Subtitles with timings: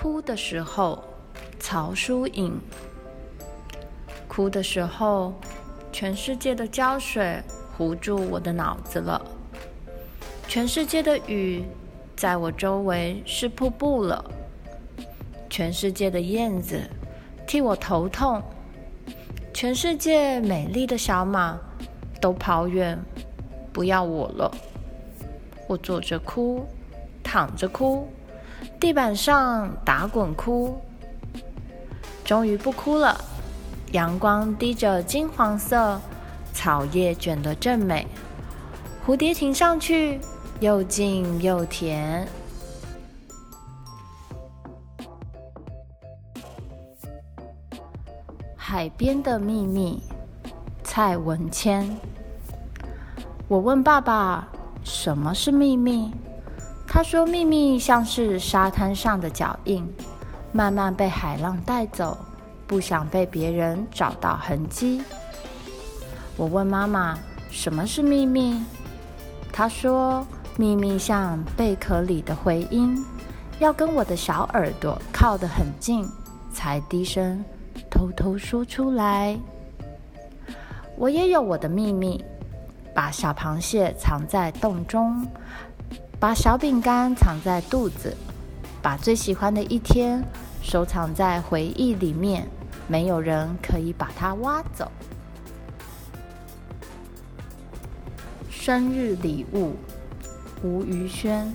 [0.00, 1.02] 哭的时候，
[1.58, 2.56] 曹淑颖。
[4.28, 5.34] 哭的时候，
[5.90, 7.42] 全世界的胶水
[7.76, 9.20] 糊住我的脑子了，
[10.46, 11.64] 全世界的雨
[12.14, 14.24] 在我周围是瀑布了，
[15.50, 16.80] 全世界的燕子
[17.44, 18.40] 替我头痛，
[19.52, 21.58] 全世界美丽的小马
[22.20, 22.96] 都跑远，
[23.72, 24.48] 不要我了。
[25.66, 26.64] 我坐着哭，
[27.20, 28.08] 躺着哭，
[28.80, 30.78] 地板上打滚哭，
[32.24, 33.20] 终于不哭了。
[33.92, 36.00] 阳光滴着金黄色，
[36.52, 38.06] 草叶卷得正美，
[39.04, 40.20] 蝴蝶停上去，
[40.60, 42.28] 又静又甜。
[48.54, 50.02] 海边的秘密，
[50.84, 51.98] 蔡文谦。
[53.48, 54.46] 我问爸爸
[54.84, 56.12] ：“什么是秘密？”
[56.88, 59.86] 他说：“秘密像是沙滩上的脚印，
[60.50, 62.16] 慢慢被海浪带走。”
[62.66, 65.00] 不想被别人找到痕迹。
[66.36, 67.18] 我问妈妈
[67.50, 68.62] ：“什么是秘密？”
[69.50, 70.26] 她说
[70.58, 73.02] ：“秘密像贝壳里的回音，
[73.58, 76.06] 要跟我的小耳朵靠得很近，
[76.52, 77.42] 才低声
[77.90, 79.38] 偷偷说出来。”
[80.94, 82.22] 我也有我的秘密，
[82.94, 85.26] 把小螃蟹藏在洞中，
[86.20, 88.16] 把小饼干藏在肚子，
[88.82, 90.24] 把最喜欢的一天
[90.60, 92.48] 收藏在回忆里面。
[92.88, 94.90] 没有人可以把它挖走。
[98.50, 99.76] 生日礼物，
[100.62, 101.46] 吴于轩。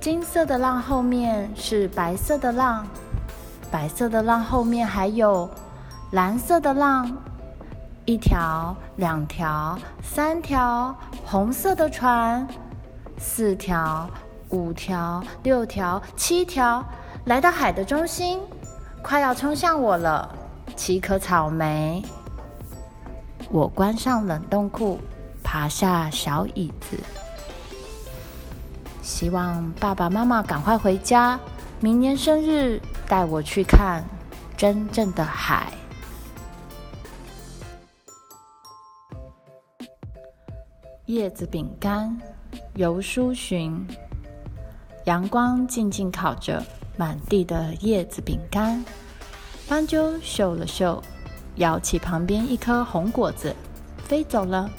[0.00, 2.86] 金色的浪后面是白色的浪，
[3.70, 5.48] 白色的浪后面还有
[6.10, 7.16] 蓝色的浪。
[8.04, 12.46] 一条、两条、三条红色的船，
[13.18, 14.08] 四条、
[14.50, 16.84] 五条、六条、七条，
[17.24, 18.40] 来到海的中心。
[19.02, 20.34] 快要冲向我了，
[20.74, 22.02] 七颗草莓。
[23.50, 24.98] 我关上冷冻库，
[25.42, 26.98] 爬下小椅子，
[29.02, 31.38] 希望爸爸妈妈赶快回家。
[31.78, 34.02] 明年生日带我去看
[34.56, 35.72] 真正的海。
[41.04, 42.18] 叶子饼干，
[42.74, 43.86] 游书寻。
[45.04, 46.62] 阳光静静烤着。
[46.98, 48.82] 满地的叶子饼干，
[49.68, 51.02] 斑鸠嗅了嗅，
[51.56, 53.54] 咬起旁边一颗红果子，
[54.04, 54.70] 飞走了。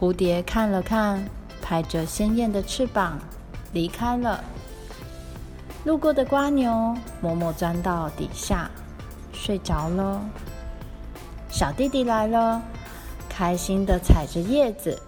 [0.00, 1.24] 蝴蝶看了看，
[1.62, 3.20] 拍着鲜艳的翅膀
[3.72, 4.42] 离开了。
[5.84, 8.68] 路过的瓜牛默默钻到底下，
[9.32, 10.20] 睡着了。
[11.48, 12.60] 小弟弟来了，
[13.28, 15.00] 开心地踩着叶子，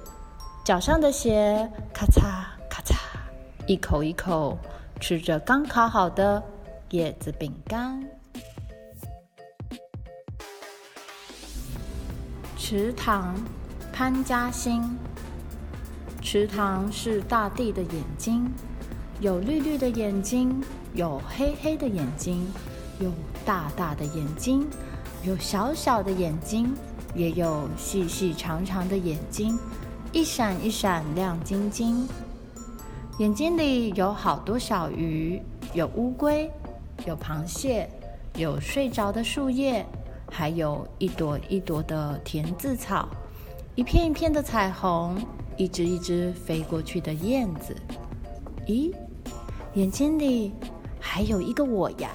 [0.69, 2.21] 脚上的鞋咔嚓
[2.69, 2.95] 咔嚓，
[3.67, 4.59] 一口一口。
[5.01, 6.43] 吃着刚烤好的
[6.91, 8.06] 叶子饼干。
[12.59, 13.34] 池塘，
[13.95, 14.84] 潘嘉欣。
[16.21, 18.53] 池塘是大地的眼睛，
[19.21, 20.62] 有绿绿的眼睛，
[20.93, 22.47] 有黑黑的眼睛，
[23.01, 23.11] 有
[23.43, 24.69] 大大的眼睛，
[25.23, 26.75] 有小小的眼睛，
[27.15, 29.59] 也有细细长长的眼睛，
[30.11, 32.09] 一闪一闪亮晶晶。
[33.19, 35.41] 眼睛里有好多小鱼，
[35.75, 36.51] 有乌龟，
[37.07, 37.87] 有螃蟹，
[38.35, 39.85] 有睡着的树叶，
[40.31, 43.07] 还有一朵一朵的田字草，
[43.75, 45.15] 一片一片的彩虹，
[45.59, 47.77] 一只一只飞过去的燕子。
[48.67, 48.91] 咦，
[49.75, 50.55] 眼睛里
[50.99, 52.11] 还有一个我呀！